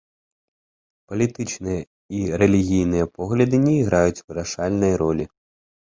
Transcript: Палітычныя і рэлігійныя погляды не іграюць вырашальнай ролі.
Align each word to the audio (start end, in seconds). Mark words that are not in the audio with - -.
Палітычныя 1.11 1.81
і 2.19 2.21
рэлігійныя 2.43 3.05
погляды 3.19 3.55
не 3.67 3.73
іграюць 3.83 4.19
вырашальнай 4.27 4.93
ролі. 5.03 5.25